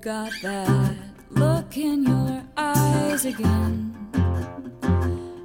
[0.00, 0.94] Got that
[1.30, 3.96] look in your eyes again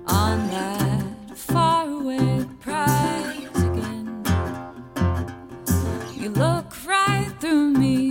[0.06, 4.24] on that faraway prize again.
[6.16, 8.03] You look right through me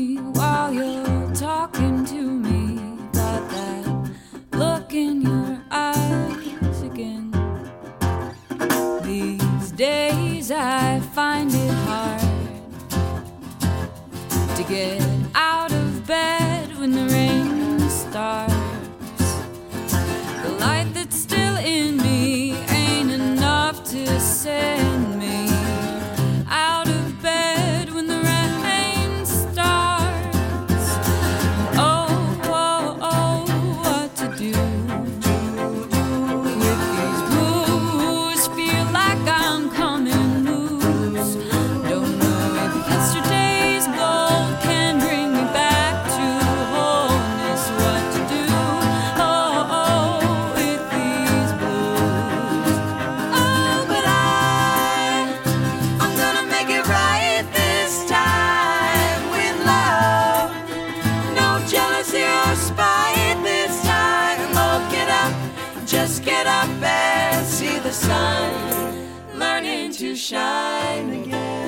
[70.02, 71.61] to shine again.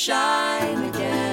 [0.00, 1.29] Shine again.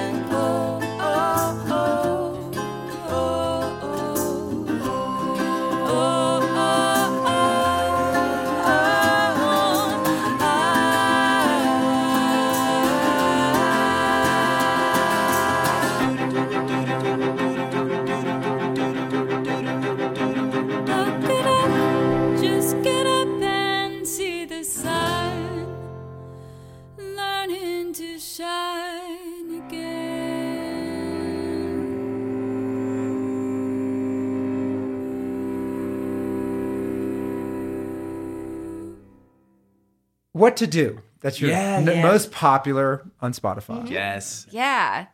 [40.38, 41.00] What to do?
[41.20, 42.02] That's your Yeah, n- yeah.
[42.02, 43.90] most popular on Spotify.
[43.90, 44.46] Yes.
[44.50, 45.06] Yeah.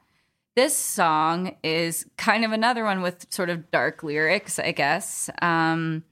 [0.54, 5.28] This song is kind of another one with sort of dark lyrics, I guess.
[5.42, 6.04] Um,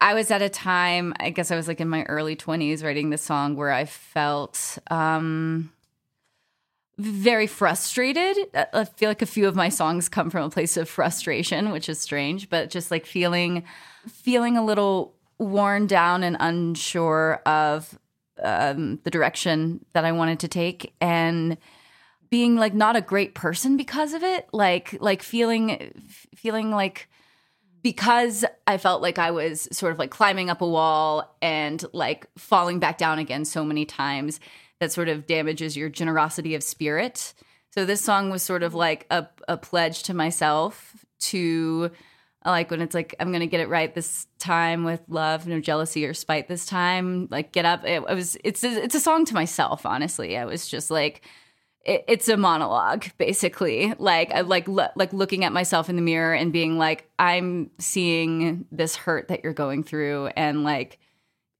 [0.00, 3.10] I was at a time, I guess I was like in my early 20s writing
[3.10, 5.72] this song where I felt um,
[6.98, 8.36] very frustrated.
[8.54, 11.70] I- I feel like a few of my songs come from a place of frustration,
[11.70, 13.64] which is strange, but just like feeling
[14.06, 17.98] feeling a little worn down and unsure of
[18.42, 21.56] um, the direction that I wanted to take and
[22.30, 26.02] being like not a great person because of it like like feeling
[26.34, 27.08] feeling like
[27.82, 32.26] because I felt like I was sort of like climbing up a wall and like
[32.36, 34.40] falling back down again so many times
[34.80, 37.34] that sort of damages your generosity of spirit.
[37.70, 41.90] So this song was sort of like a, a pledge to myself to
[42.50, 46.04] like when it's like I'm gonna get it right this time with love, no jealousy
[46.04, 47.28] or spite this time.
[47.30, 47.84] Like get up.
[47.84, 49.86] It, it was it's a, it's a song to myself.
[49.86, 51.22] Honestly, I was just like
[51.88, 56.02] it, it's a monologue basically like I like lo- like looking at myself in the
[56.02, 60.98] mirror and being like i'm seeing this hurt that you're going through and like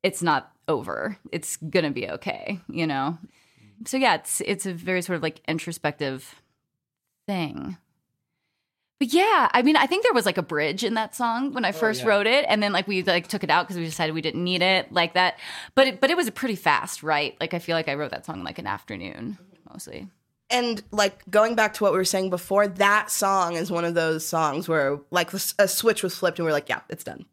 [0.02, 3.16] it's not over it's gonna be okay you know
[3.86, 6.42] so yeah it's it's a very sort of like introspective
[7.26, 7.78] thing
[8.98, 11.64] but yeah i mean i think there was like a bridge in that song when
[11.64, 14.14] i first wrote it and then like we like took it out because we decided
[14.14, 15.38] we didn't need it like that.
[15.74, 18.10] But it, but it was a pretty fast right like i feel like i wrote
[18.10, 19.38] that song in like an afternoon
[19.72, 20.08] mostly.
[20.50, 23.94] And like going back to what we were saying before, that song is one of
[23.94, 27.26] those songs where like a switch was flipped and we're like, yeah, it's done.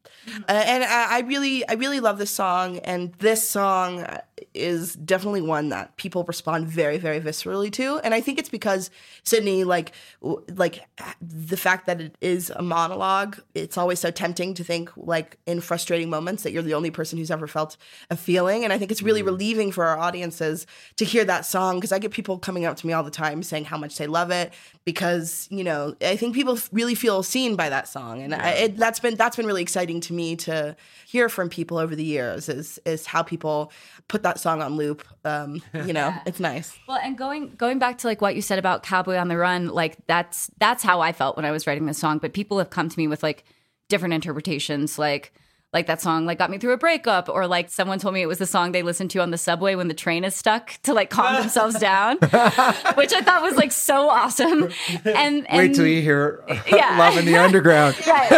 [0.50, 4.20] Uh, and I, I really, I really love this song, and this song uh,
[4.54, 8.00] is definitely one that people respond very, very viscerally to.
[8.04, 8.90] And I think it's because
[9.24, 10.82] Sydney, like, w- like
[11.22, 15.62] the fact that it is a monologue, it's always so tempting to think like in
[15.62, 17.78] frustrating moments that you're the only person who's ever felt
[18.10, 18.64] a feeling.
[18.64, 19.30] And I think it's really mm-hmm.
[19.30, 20.68] relieving for our audiences
[20.98, 23.42] to hear that song because I get people coming up to me all the time
[23.44, 24.52] saying how much they love it
[24.86, 28.78] because you know I think people really feel seen by that song, and I, it,
[28.78, 30.76] that's been that's been really exciting to me to
[31.08, 33.72] hear from people over the years is is how people
[34.08, 35.04] put that song on loop.
[35.24, 36.78] Um, you know, it's nice.
[36.88, 39.70] Well, and going going back to like what you said about Cowboy on the Run,
[39.70, 42.18] like that's that's how I felt when I was writing this song.
[42.18, 43.46] But people have come to me with like
[43.88, 45.34] different interpretations, like
[45.76, 48.28] like that song like got me through a breakup, or like someone told me it
[48.28, 50.94] was the song they listened to on the subway when the train is stuck to
[50.94, 52.18] like calm themselves down,
[52.96, 54.72] which I thought was like so awesome.
[55.04, 56.98] And, and Wait till you hear Yeah.
[56.98, 57.96] Love in the Underground.
[58.08, 58.30] right.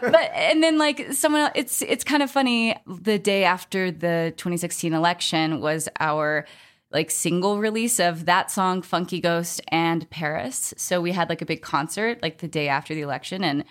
[0.00, 4.32] but and then like someone else, it's it's kind of funny the day after the
[4.36, 6.46] 2016 election was our
[6.92, 11.46] like single release of that song funky ghost and paris so we had like a
[11.46, 13.64] big concert like the day after the election and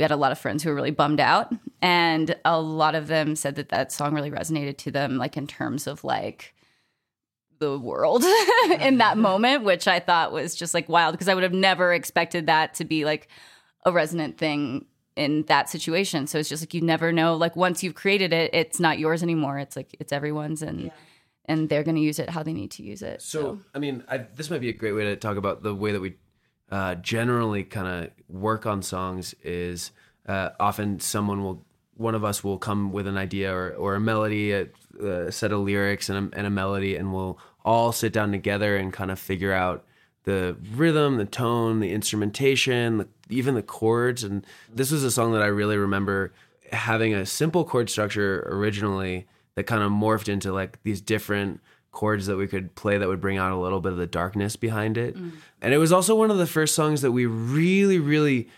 [0.00, 1.52] we had a lot of friends who were really bummed out
[1.82, 5.46] and a lot of them said that that song really resonated to them like in
[5.46, 6.54] terms of like
[7.58, 8.24] the world
[8.80, 11.92] in that moment which i thought was just like wild because i would have never
[11.92, 13.28] expected that to be like
[13.84, 14.86] a resonant thing
[15.16, 16.26] in that situation.
[16.26, 19.22] So it's just like you never know like once you've created it it's not yours
[19.22, 19.58] anymore.
[19.58, 20.90] It's like it's everyone's and
[21.46, 23.20] and they're going to use it how they need to use it.
[23.22, 25.90] So, I mean, I, this might be a great way to talk about the way
[25.90, 26.14] that we
[26.70, 29.34] uh, generally kind of work on songs.
[29.42, 29.92] Is
[30.26, 31.64] uh, often someone will,
[31.96, 34.68] one of us will come with an idea or, or a melody, a,
[35.02, 38.76] a set of lyrics and a, and a melody, and we'll all sit down together
[38.76, 39.84] and kind of figure out
[40.24, 44.22] the rhythm, the tone, the instrumentation, the, even the chords.
[44.22, 46.32] And this was a song that I really remember
[46.72, 51.60] having a simple chord structure originally that kind of morphed into like these different
[51.92, 54.56] chords that we could play that would bring out a little bit of the darkness
[54.56, 55.16] behind it.
[55.60, 58.48] And it was also one of the first songs that we really, really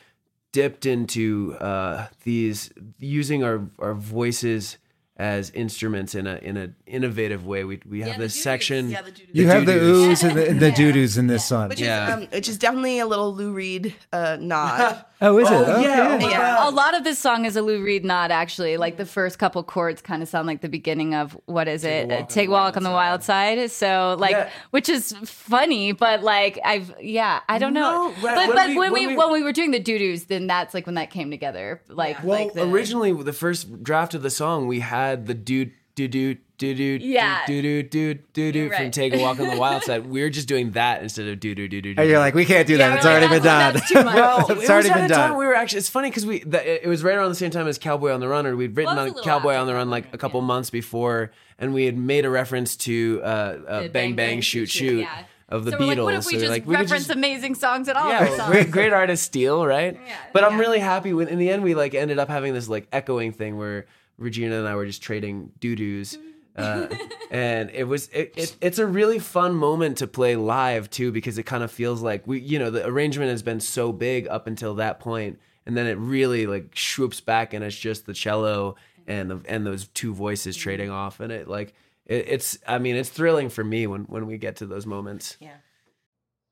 [0.53, 4.77] dipped into uh, these using our, our voices
[5.17, 7.65] as instruments in a in an innovative way.
[7.65, 8.91] We we have this section.
[8.91, 9.31] Yeah, the doo-doo.
[9.33, 10.23] You have the doo-doos.
[10.23, 11.69] oohs and the, and the doo-doos in this song.
[11.69, 12.09] Which Yeah.
[12.09, 15.05] is um, which is definitely a little Lou Reed uh, nod.
[15.25, 15.55] Oh, is it?
[15.55, 15.83] Okay.
[15.85, 16.19] yeah.
[16.19, 16.69] yeah.
[16.69, 18.77] a lot of this song is a Lou Reed nod, actually.
[18.77, 22.09] Like the first couple chords kind of sound like the beginning of what is it?
[22.09, 23.71] Walk on Take a walk on the wild side.
[23.71, 24.51] So like, Yeah.
[24.73, 28.09] which is funny, but like I've yeah, I don't know.
[28.09, 29.79] No, right, but when but we- when, when we, we- when we were doing the
[29.79, 31.81] doo doos, then that's like when that came together.
[31.89, 35.67] Like Well, like the, originally the first draft of the song, we had the do
[35.95, 37.41] do do do do Yeah.
[37.47, 40.07] do do do do do from Take a Walk on the Wild Side.
[40.07, 42.01] We are just doing that instead of do do do do do.
[42.01, 42.89] And you're like, we can't do that.
[42.91, 43.73] Yeah, it's already like, been done.
[43.75, 44.15] that's- that's too much.
[44.15, 45.37] Well, it's it already been done.
[45.37, 45.79] we were actually.
[45.79, 48.21] It's funny because we the, it was right around the same time as Cowboy on
[48.21, 50.15] the Run, or we'd written Well, on was a little Cowboy on the Run like
[50.15, 54.15] a couple months before, and we had made a reference to uh, uh, The Bang
[54.15, 55.25] Bang Shoot Shoot yeah.
[55.49, 55.87] of the so Beatles.
[55.89, 58.09] we're like, what if we So just like, we reference just- amazing songs at all
[58.11, 58.51] of our yeah, songs?
[58.51, 59.95] great, great artist steal, right?
[60.07, 62.69] Yeah, but I'm really happy when in the end we like ended up having this
[62.69, 63.85] like echoing thing where
[64.19, 66.19] Regina and I were just trading doo doos.
[66.55, 66.87] Uh,
[67.31, 71.39] and it was it, it, it's a really fun moment to play live too because
[71.39, 74.47] it kind of feels like we you know the arrangement has been so big up
[74.47, 78.77] until that point and then it really like swoops back and it's just the cello
[79.07, 81.75] and the, and those two voices trading off, and it like
[82.07, 85.37] it, it's I mean it's thrilling for me when when we get to those moments.
[85.41, 85.57] Yeah.